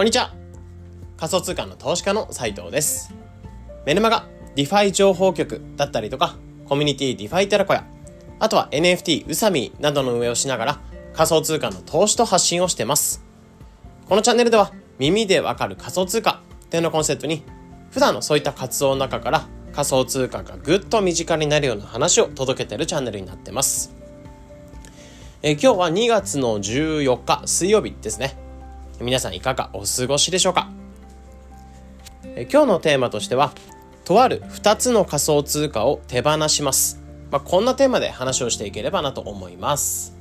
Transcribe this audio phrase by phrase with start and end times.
[0.00, 0.32] こんにちは。
[1.18, 3.12] 仮想通貨の投資家の斉藤です。
[3.84, 4.24] メルマガ、
[4.56, 7.84] DeFi 情報局だったりとか、コミュニティ DeFi テラコヤ、
[8.38, 10.80] あとは NFT うさみなどの運営をしながら、
[11.12, 13.22] 仮想通貨の投資と発信をしてます。
[14.08, 17.42] このチャンネルでは、耳でわかる仮想通貨っていうのをコンセプトに、
[17.90, 23.94] 普段のそういった活動の中から仮想通貨がぐっと身近になるような話を届けてるチャンネルになってます。
[25.42, 28.48] え今日は2月の14日水曜日ですね。
[29.00, 30.70] 皆さんいかがお過ごしでしょうか？
[32.36, 33.52] え今日のテーマとしては
[34.04, 40.16] とある2つの仮想通貨を手放します、まあ、こんなテーマで話をしていければなと思います。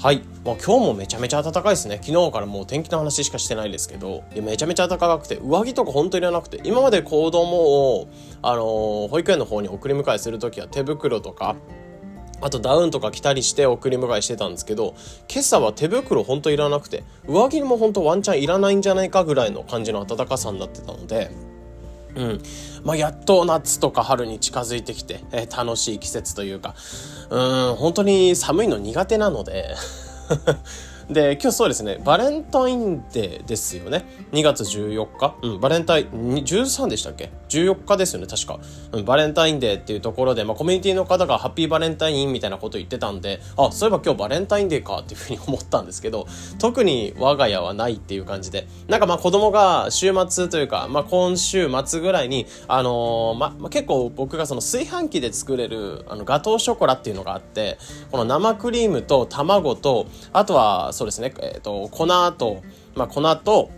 [0.00, 1.98] はい、もう今日もめちゃめちゃ暖かいですね。
[2.00, 8.08] 昨日からもう天気の話しかしてないですけどめちゃめちゃ暖かくて上着とか本当にいらなくて今まで子供を
[8.42, 11.56] あのー、保育園の方に送り迎えする時は手袋とか
[12.40, 14.94] あとダウンとか着たりして送り迎えしてたんですけど、
[15.30, 21.30] 今朝は手袋ほんといらなくて、上着もほんとワンチャンいらないんじゃないかぐらいの感じの暖かさになってたので、
[22.14, 22.42] うん。
[22.84, 26.74] まあ、やっと夏とか春に近づいてきて、えー、楽しい季節というか、
[27.30, 29.74] うん、本当に寒いの苦手なので
[31.10, 34.04] で、今日そうですね、バレンタインデーですよね。
[34.32, 35.36] 2月14日。
[35.40, 36.06] うん、バレンタイン、
[36.44, 38.60] 13でしたっけ ?14 日ですよね、確か。
[38.92, 46.26] うん、バレンタインデーっていうところで、まあ、コミュニティの方がハッピーバレンタインみたいなこと言ってたんで、あ、そういえば今日バレンタインデーかっていうふうに思ったんですけど、
[46.58, 57.78] 特に我が家はないっていう感じで、なんかまあ子供が週末というか、まあ今週末ぐらいに、あのー、ま、まあ、結構僕がその炊飯器で作れる、あの、ガトーショコラっていうのがあって、
[58.10, 62.62] この生クリームと卵と、あとは、そうですね、えっ、ー、と、粉と、
[62.96, 63.70] まあ、粉と、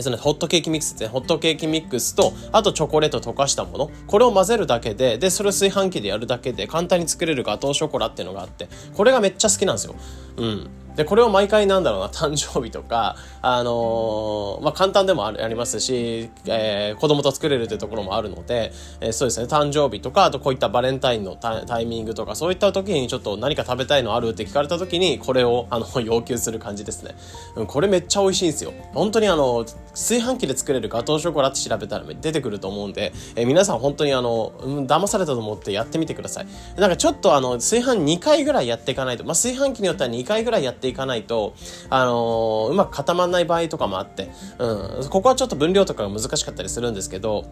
[0.00, 1.08] そのホットケーキミックスですね。
[1.08, 3.90] ホットケーキミックスと、あとチョコレート溶かしたもの。
[4.06, 9.94] これを混ぜるだけで、で、それを炊飯器でやるだけで簡単に作れるガトーショコラっていうのがあって、これがめっちゃ好きなんですよ。
[10.38, 10.70] うん。
[10.96, 27.14] で、これを毎回なんだろうな、 誕生日とか、あのー、まあ、簡単でもありますし、えー、子供と作れるというところもあるので、えー、そうですね、誕生日とか、あとこういったバレンタインのタイミングとか、そういった時にちょっと何か食べたいのあるって聞かれた時に、これを、あの、 要求する感じですね。
[27.56, 28.72] うん、これめっちゃ美味しいんですよ。
[28.92, 36.46] 本当にあの、炊飯器で作れるガトーショコラって調べたら出てくると思うんで、えー、皆さん本当にあの、うん、騙されたと思ってやってみてください。
[36.76, 41.54] なんかちょっとあの、炊飯2回ぐらいやっていかないと、まあ、炊飯器によっては2回ぐらいやってていかないと、
[41.88, 47.46] あのー、うまく固まらない場合とかもあって、うん、ここはちょっと分量とかが難しかったりするんですけど、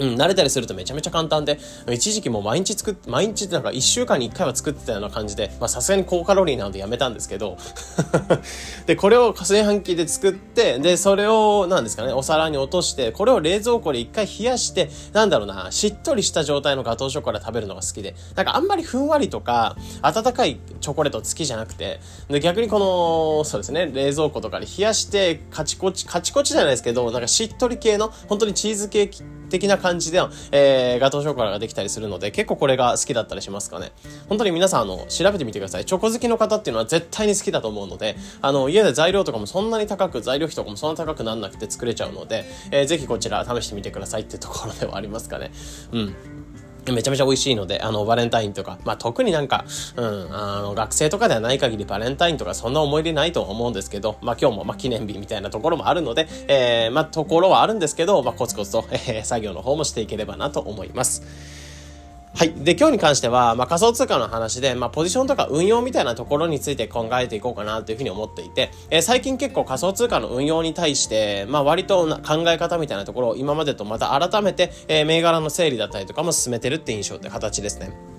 [0.00, 1.58] うん、慣れたりするとめちゃめちゃ簡単で、
[1.90, 7.58] 一時期も毎日作って、毎日なんか一週間に一回は作ってたような感じで、まあさすがに高カロリーなのでやめたんですけど、
[8.86, 30.20] で、これを炊飯器で作って、で、それを、なんですかね、お皿に落として、これを冷蔵庫で一回冷やして、なんだろうな、しっとりした状態のガトーショコラ食べるのが好きで、なんかあんまりふんわりとか、温かいチョコレート好きじゃなくて、で、逆にこの、そうですね、冷蔵庫とかで冷やして、カチコチ、カチコチじゃないですけど、なんかしっとり系の、本当にチーズケーキ的な感じ感じで、
[30.52, 33.92] えー、ガトーショコラができたりするので、結構これが好きだったりしますかね。
[34.28, 35.84] 本当に皆さん、あの、調べてみてください。
[35.84, 45.50] チョコ好きの方っていうのは絶対に好きだと思うので、あの、家で材料とかもそんなに高く、材料費とかもそんな高くなんなくて作れちゃうので、えー、ぜひこちら試してみてくださいっていうところではありますかね。
[45.92, 46.14] うん。
[46.92, 49.64] めちゃめちゃ美味しいので、あの、バレンタインとか、まあ、特になんか、
[49.96, 61.59] うん、あの、学生とかではない限りバレンタインとかそんな思い出ないと思うんですけど、まあ、今日も、まあ、記念日みたいなところもあるので、えー、まあ、ところはあるんですけど、まあ、コツコツと、えー、作業の方もしていければなと思います。
[62.34, 62.52] はい。
[62.54, 78.09] で、今日に関しては、まあ、仮想通貨の話で、まあ、ポジションとか運用みたいなところについて考えていこうかなというふうに思っていて、えー、最近結構仮想通貨の運用に対して、まあ、割と考え方みたいなところを今までとまた改めて、えー、銘柄の整理だったりとかも進めてるって印象って形ですね。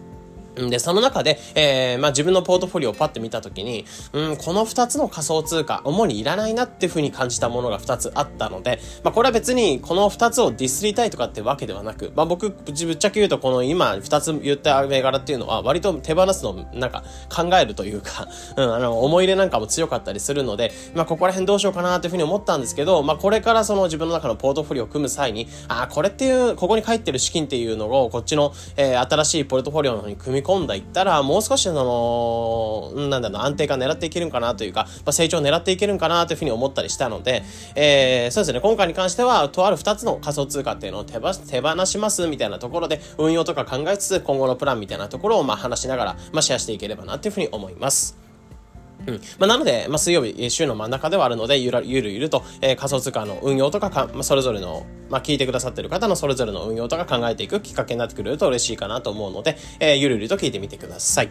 [0.55, 31.73] で、その中で、えー、まあ自分のポートフォリオをパッて見たときに、うん、この二つの仮想通貨、主にいらないなっていうふうに感じたものが二つあったので、まあこれは別にこの二つをディスりたいとかってわけではなく、まあ僕、ぶっちゃけ言うとこの今二つ言った銘柄っていうのは割と手放すのなんか考えるというか、 うん、あの、思い入れなんかも強かったりするので、まあここら辺どうしようかなというふうに思ったんですけど、まあこれからその自分の中のポートフォリオを組む際に、ああ、これっていう、ここに入ってる資金っていうのをこっちの、えー、新しいポートフォリオの方に組み込んだいったら、もう少しそ
[32.95, 37.43] の、なんだろう、安定感狙っていけるんかなというか、まあ、成長を狙っていけるんかなというふうに思ったりしたので、
[37.75, 48.30] えー、そうですね、今回に関しては、とある2つの仮想通貨っていうのを手手放しますみたいなところで、運用とか考えつつ、今後のプランみたいなところをまあ話しながら、まあ、シェアしていければなというふうに思います。
[49.07, 49.15] うん。
[49.39, 61.29] まあ、なので、まあ、水曜日、週の真ん中ではあるので、ゆらゆるゆると、えー、仮想通貨の運用とかか、まあ、それぞれの、まあ、聞いてくださってる方のそれぞれの運用とか考えていくきっかけになってくれると嬉しいかなと思うので、えー、ゆるゆると聞いてみてください。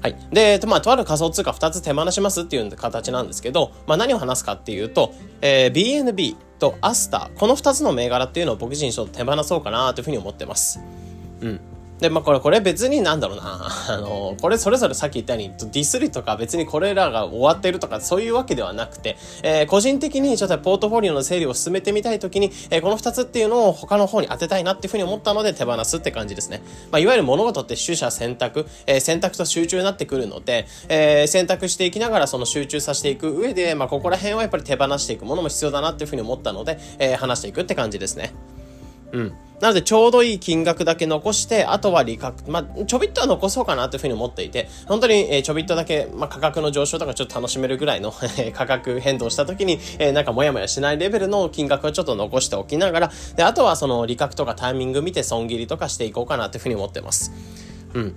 [0.00, 0.16] はい。
[0.32, 10.80] で、まあ、とある仮想通貨2つ手放しますっていう形なんですけど、まあ、何を話すかっていうと、えー、BNB とアスター、この2つの銘柄っていうのを僕自身ちょっと手放そうかなというふうに思ってます。
[11.40, 11.60] うん。
[12.00, 13.68] で、まあこれ、これ別になんだろうな。
[13.88, 26.62] あの、これそれぞれさっき言ったように、ディスリとか別にこれらが終わってるとかそういうわけではなくて、えー、個人的にちょっとポートフォリオの整理を進めてみたいときに、えー、この二つっていうのを他の方に当てたいなっていうふうに思ったので手放すって感じですね。
[26.90, 38.57] まあいわゆる物事って取捨選択、えー、選択と集中になってくるので、えー、選択していきながらその集中させていく上で、まあここら辺はやっぱり手放していくものも必要だなっていうふうに思ったので、えー、話していくって感じですね。
[39.12, 39.32] うん。
[39.60, 48.14] なので、ちょうどいい金額だけ残して、あとは利確、まあ、ちょびっとは残そうかなというふうに思っていて、本当に、えー、ちょびっとだけ、まあ、価格の上昇とかちょっと楽しめるぐらいの
[48.54, 57.32] 価格変動した時に、えー、なんかモヤモヤしないレベルの金額をちょっと残しておきながら、で、あとはその利確とかタイミング見て損切りとかしていこうかなというふうに思ってます。
[57.94, 58.14] うん。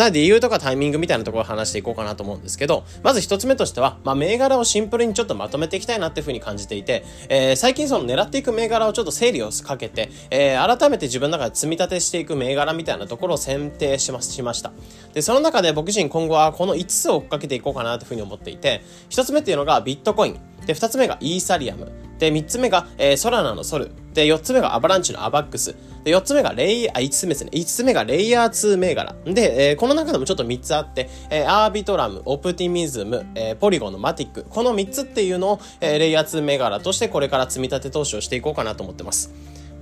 [0.00, 14.72] な理由とかタイミングみたいなところを話していこうかなと思うんですけど、まず一つ目としては、まあ、銘柄をシンプルにちょっとまとめていきたいなっていうふうに感じていて、えー、最近その狙っていく銘柄をちょっと整理をかけて、えー、改めて自分の中で積み立てしていく銘柄みたいなところを選定しましました。
[15.12, 20.40] で、その中で僕自身今後はこの5つを追っかけていこうかなというふうに思っていて、1つ目っていうのがビットコイン。
[20.66, 21.90] で、2つ目がイーサリアム。
[22.18, 23.90] で、3つ目が、えー、ソラナのソル。
[24.12, 25.74] で、4つ目がアバランチのアバックス。
[26.04, 27.50] で、4つ目がレイ、あ、5つ目ですね。
[27.52, 29.14] 5つ目がレイヤー2銘柄。
[29.24, 34.46] で、えー、この中でもちょっと3つあって、えー、アービトラム、オプティミズム、えー、ポリゴンのマティック。
[34.48, 39.32] この3つっていうのを、えー、レイヤー2銘柄としてこれから積み立て投資をしていこうかなと思ってます。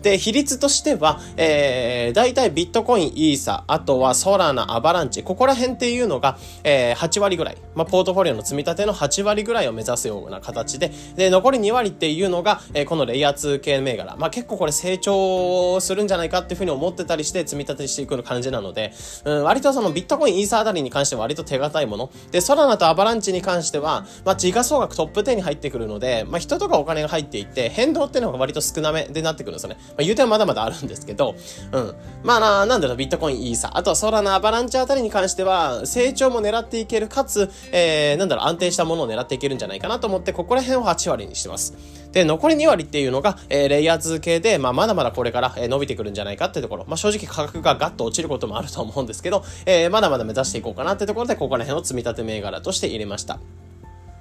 [0.03, 7.57] で、比率としては、えー、大体ビットコイン、イーサ、あとはソラナ、アバランチ、ここら辺っていうのが、えー、8割ぐらい。
[7.75, 14.17] まあ、ポートフォリオの積み立ての8割ぐらいを目指すような形で、で、残り2割っていうのが、えー、このレイヤー2系銘柄。
[14.17, 18.93] まあ、結構これ成長するんじゃないかっていうふうに思ってたりして積み立てしていく感じなので、
[19.25, 22.11] うん、割とそのビットコイン、イーサあたりに関しては割と手堅いもの。
[22.31, 29.79] で、ソラナとアバランチに関しては、まあ、時価総額トップ10に入ってくるので、まあ、人とかお金が入っていって、変動っていうのが割と少なめでなってくるんですよね。
[29.89, 31.35] まあ、言うてはまだまだあるんですけど、
[31.73, 31.95] うん。
[32.23, 33.71] まあな、なんだろう、ビットコインいいさ。
[33.75, 41.75] あとはソラナ、アバランチャーあたりに関しては、成長も狙っていける、かつ、えー、なんだろう、安定したものを狙っていけるんじゃないかなと思って、ここら辺を8割にしてます。
[42.13, 46.85] で、残り2割っていうのが、えー、レイヤーズ系で、まあ、まだまだこれから、えー、伸びてくるんじゃないかっていうところ。
[46.87, 53.39] まあ、正直価格がガッと落ちることもあると思うんですけど、えー、まだまだ目指していこうかなっていうところで、ここら辺を積み立て銘柄として入れました。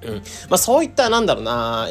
[0.01, 0.15] うん。
[0.15, 0.21] ま
[0.51, 1.87] あ、そういった、なんだろうな、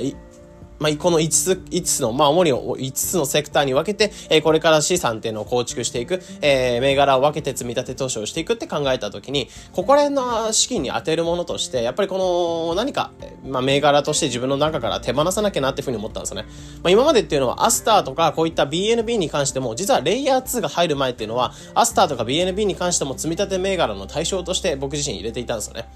[0.78, 13.10] まあ、この5つ、5つの、まあ、主に5つのセクターに分けて、えー、これから資産っていうのを構築していく、えー、銘柄を分けて積み立て投資をしていくって考えたときに、ここら辺の資金に当てるものとして、やっぱりこの、何か、
[13.44, 16.48] まあ、銘柄として自分の中から手放さなきゃなっていうふうに思ったんですよね。
[16.82, 25.88] まあ、今までっていうのは、アスターとか、こういった BNB に関しても、実はレイヤー2が入る前っていうのは、アスターとか BNB に関しても積み立て銘柄の対象として僕自身入れていたんですよね。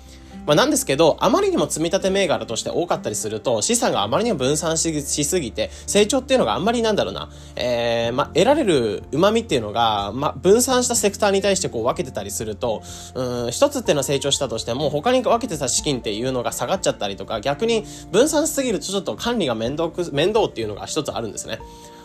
[0.47, 12.83] まあ、なんですけど、あまりにも積み立て銘柄として多かったりすると、資産があまりにも分散しすぎて、成長っていうのがあんまりなんだろうな、えー、まあ、得られる旨味っていうのが、まあ、分散したセクターに対してこう分けてたりすると、
[13.15, 21.59] うん、一つっていうのは成長したとしても、他に分けてた資金っていうのが下がっちゃったりとか、逆に分散しすぎるとちょっと管理が面倒く、面倒っていうのが一つあるんですね。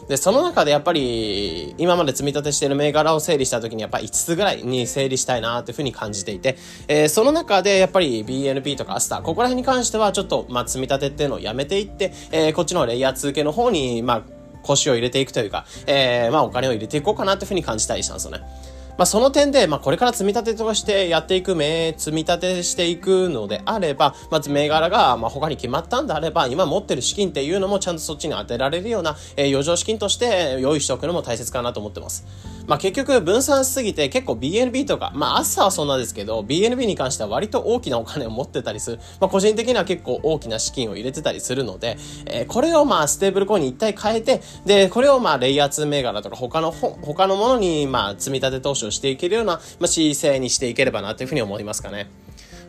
[0.08, 6.58] で、その中でやっぱり、今まで積み立てしている銘柄を整理した時にやっぱり5つぐらいに整理したいなというふうに感じていて、
[6.88, 14.24] えー、その中でやっぱり BNP とかアスター、ここら辺に関してはちょっと、まあ、積み立てっていうのをやめていって、えー、こっちのレイヤー2系の方に、まあ、
[14.62, 18.42] 腰を入れていくというか、えー、まあ、お金を入れていこうかなというふうに感じたりしたんですよね。
[18.98, 32.26] まあ、その点で、まあ、これから積み立てとしてやっていく目、積み立てしていくのであれば、まず銘柄が、まあ、他に決まったんであれば、今持ってる資金っていうのもちゃんとそっちに当てられるような、えー、余剰資金として用意しておくのも大切かなと思ってます。
[32.68, 39.00] まあ、結局分散しすぎて結構 BNB とか、まあ、朝はそんなですけど、BNB に関しては割と大きなお金を持ってたりする。
[39.20, 52.08] まあ、個人的には結構大きな資金を入れてたりするので、えー、これをまあ、ステーブルコインに一体変えて、で、これをまあ、レイヤー2銘柄とか他の、他のものにまあ、積み立て投資をしていけるような、まあ、姿勢にしていければなというふうに思いますかね。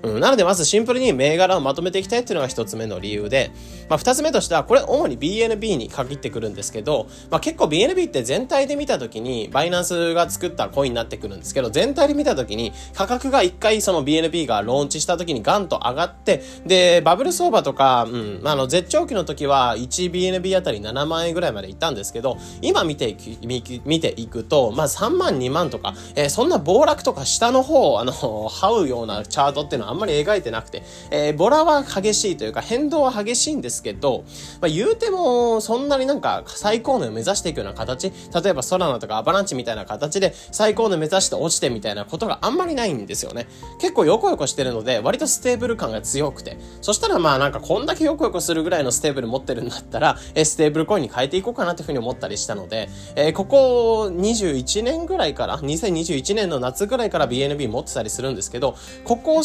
[0.02, 3.50] うん、なのでまずシンプルに銘柄をまとめていきたいっていうのが一つ目の理由で、
[3.88, 28.12] まあ二つ目としては、これ主に BNB に限ってくるんですけど、まあ結構 BNB って全体で見たときに、バイナンスが作ったコインになってくるんですけど、全体で見たときに、価格が一回その BNB がローンチしたときにガンと上がって、で、バブル相場とか、うん、あの、絶頂期の時は 1BNB あたり7万円ぐらいまで行ったんですけど、今見ていく、見ていくと、まあ3万2万とか、えー、そんな暴落とか下の方、あの、
[28.50, 34.24] 這うようなチャートっていうのはあんまり描いてなくて、えー、ボラは激しいというか変動は激しいんですけど、
[34.60, 43.46] まあ、言うても、そんなになんか最高値を目指していくような形、例えば Solana とか Avalanche みたいな形で最高値目指して落ちてみたいなことがあんまりないんですよね。
[43.80, 59.42] 結構ヨコヨコしてるので、割とステーブル感が強くて、そしたらまあなんかこんだけヨコヨコするぐらいのステーブル持ってるんだったら、えステーブルコインに変えていこうかなというふうに思ったりしたので、えー、ここ21年ぐらいから、2021年の夏ぐらいから BNB 持ってたりするんですけど、ここ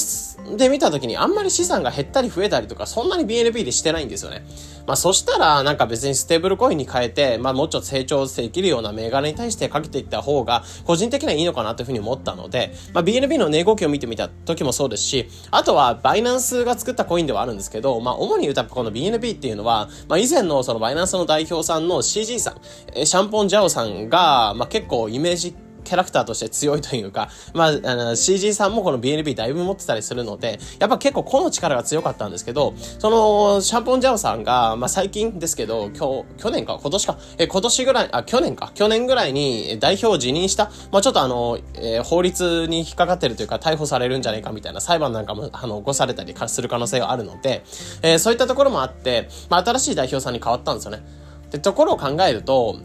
[0.57, 4.45] で見た時にあんまり資産が減ったり増えたりとか、そんなに BNB でしてないんですよね。
[4.87, 47.63] まあそしたら、なんか別にステーブルコインに変えて、まあもうちょっと成長できるような銘柄に対してかけていった方が、個人的にはいいのかなというふうに思ったので、まあ BNB の値動きを見てみた時もそうですし、あとはバイナンスが作ったコインではあるんですけど、まあ主に言うとこの BNB っていうのは、まあ以前のそのバイナンスの代表さんの CG さん、シャンポンジャオさんが、まあ結構イメージキャラクターとして強いというか、 まあ、あの、CG さんもこの BNB だいぶ持ってたりするので、やっぱ結構個の力が強かったんですけど、その、シャンポンジャオさんが、まあ最近ですけど、今日、去年か、今年か、え、今年ぐらい、あ、去年か、去年ぐらいに代表を辞任した、まあちょっとあの、えー、法律に引っかかってるというか、逮捕されるんじゃないかみたいな裁判なんかも、あの、起こされたりする可能性があるので、
[48.01, 51.03] えー、そういったところもあって、まあ新しい代表さんに変わったんですよね。
[51.47, 52.77] ってところを考えると、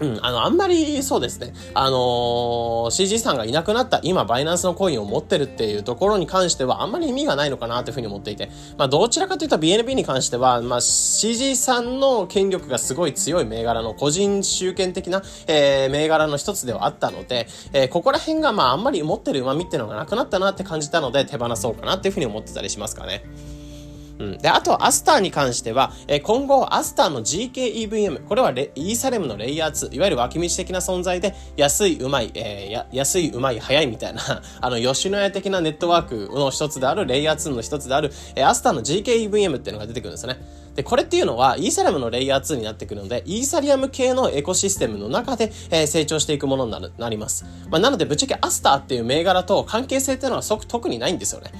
[0.00, 1.52] うん、あの、あんまりそうですね。
[1.74, 23.22] あのー、CG さんがいなくなった今、バイナンスのコインを持ってるっていうところに関しては、あんまり意味がないのかなというふうに思っていて、まあ、どちらかというと BNB に関しては、まあ、CG さんの権力がすごい強い銘柄の個人集権的な、えー、銘柄の一つではあったので、えー、ここら辺が、まあ、あんまり持ってる旨味っていうのがなくなったなって感じたので、手放そうかなっていうふうに思ってたりしますかね。
[24.20, 24.38] うん。
[24.38, 34.20] で、あと、アスターに関しては、え、今後、アスターの GKEVM、これはレイーサレムのレイヤー2、いわゆる脇道的な存在で、安い、うまい、えー、や安い、うまい、早いみたいな
[34.60, 40.38] あの、吉野家的なネットワークの一つである、レイヤー2の一つである、え、アスターの GKEVM っていうのが出てくるんですよね。
[40.74, 47.46] で、これっていうのは、イーサリアムのレイヤー2になってくるので、イーサリアム系のエコシステムの中で、えー、成長していくものになるなります。
[47.70, 51.52] まあ、なので、ぶっちゃけアスターっていう銘柄と関係性っていうのは即特にないんですよね。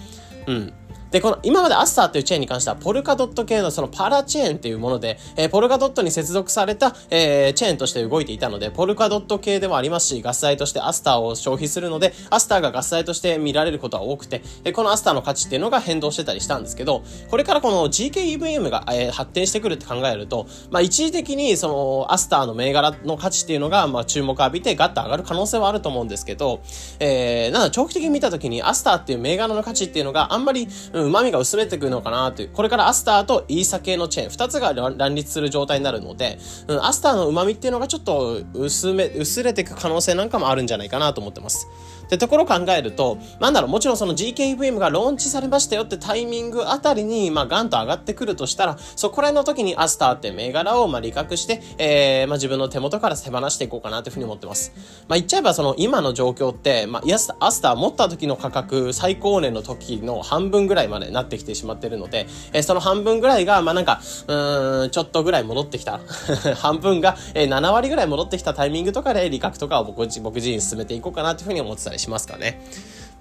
[0.47, 0.73] うん。
[1.11, 26.63] で、この今までアスターというチェーンに関しては、ポルカドット系のそのパラチェーンっていうもので、えー、ポルカドットに接続された、えー、チェーンとして動いていたので、ポルカドット系でもありますし、ガス代としてアスターを消費するので、アスターがガス代として見られることは多くて、えー、このアスターの価値っていうのが変動してたりしたんですけど、これからこの GKEVM が、えー、発展してくるって考えると、まあ一時的にそのアスターの銘柄の価値っていうのが、まあ注目を浴びてガッと上がる可能性はあると思うんですけど、
[27.01, 36.39] えー、なので長期的に見たときにアスターっていう銘柄の価値っていうのがあんまり、うん、旨味が薄めてくるのかなという、これからアスターとイーサ系のチェーン、二つが乱立する状態になるので、
[36.69, 41.69] うん、アスターの旨味っていうのがちょっと薄め、薄れていく可能性なんかもあるんじゃないかなと思ってます。
[42.11, 54.73] ってところを考えると、なんだろう、もちろんその GKVM がローンチされましたよってタイミングあたりに、まあ、ガンと上がってくるとしたら、そこら辺の時にアスターって銘柄を、まあ、利確して、えー、まあ、自分の手元から手放していこうかなというふうに思ってます。
[55.07, 57.03] まあ、言っちゃえばその今の状況って、まあ、
[57.39, 66.01] アスター持った時の価格、最高値の時の半分ぐらいまでなってきてしまってるので、えー、その半分ぐらいが、まあ、なんか、うん、ちょっとぐらい戻ってきた。
[66.59, 72.61] 半分が、えー、7割ぐらい戻ってきたタイミングとかで利確とかを僕僕自身進めていこうかなというふうに思ってたりしますかね。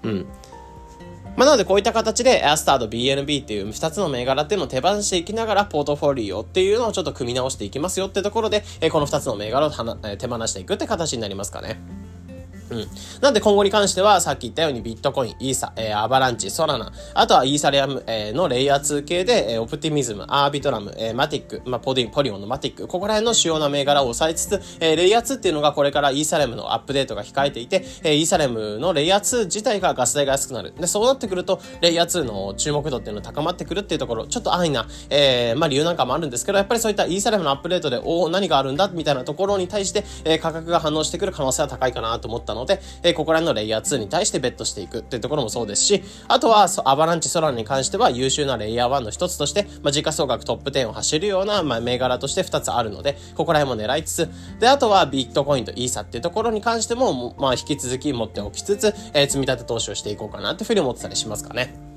[0.02, 0.26] うん。
[1.36, 11.80] まあ、なのでこういった形でアスターと BNB っていう2つの銘柄っていうのを手放していきながらポートフォリオっていうのをちょっと組み直していきますよってところで、えこの2つの銘柄を手放していくって形になりますかね。
[12.70, 12.86] うん。
[13.20, 30.72] なんで今後に関しては、さっき言ったようにビットコイン、イーサ、えー、アバランチ、ソラナ、あとはイーサリアム、えー、のレイヤー2系で、えー、オプティミズム、アービトラム、えー、マティック、まあ、ポディ、ポリオンのマティック、ここら辺の主要な銘柄を抑えつつ、えー、レイヤー2っていうのがこれからイーサレムのアップデートが控えていて、えー、イーサレムのレイヤー2自体がガス代が安くなる。
[30.78, 61.89] で、そうなってくると、レイヤー2の注目度っていうのが高まってくるっていうところ、ちょっと安易な、えー、まあ理由なんかもあるんですけど、やっぱりそういったイーサレムのアップデートで、おお、何があるんだみたいなところに対して、えー、価格が反応してくる可能性は高いかなと思ったのので、えー、ここら辺のレイヤー2に対してベットしていくっていうところもそうですし、あとはアバランチソラに関しては優秀なレイヤー1の一つとして、まあ、時価総額トップ10を走るような、まあ、銘柄として2つあるので、ここら辺も狙いつつ、で、あとはビットコインとイーサっていうところに関しても、まあ、引き続き持っておきつつ、えー、積み立て投資をしていこうかなっていうふうに思ってたりしますかね。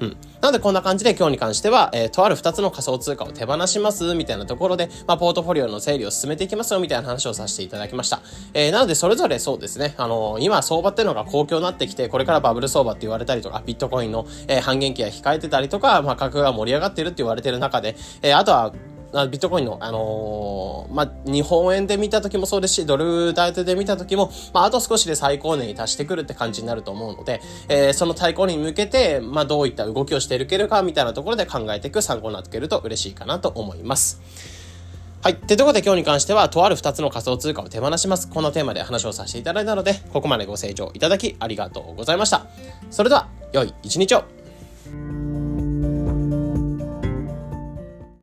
[0.00, 0.16] うん。
[0.40, 8.20] なのでこんな感じで今日に関しては、えー、とある2つの仮想通貨を手放しますみたいなところで、まあ、ポートフォリオの整理を進めていきますよみたいな話をさせていただきました。
[8.54, 18.72] えー、なのでそれぞれそうですね、あのー、今相場っていうのが公共になってきて、これからバブル相場って言われたりとか、ビットコインの、えー、半減期が控えてたりとか、まあ、価格が盛り上がってるって言われてる中で、えー、あとは、
[19.12, 34.20] あビットコインの、あのー、まあ、日本円で見た時もそうですし、ドル建てで見た時も、まあ、あと少しで最高値に達してくるって感じになると思うので、えー、その最高値に向けて、まあ、どういった動きをしていけるかみたいなところで考えていく参考になってくれると嬉しいかなと思います。
[35.22, 35.32] はい。
[35.34, 38.26] ってところで今日に関しては、とある2つの仮想通貨を手放します。
[38.28, 42.46] このテーマで話をさせていただいたので、ここまでご清聴いただきありがとうございました。
[42.90, 44.24] それでは、良い一日を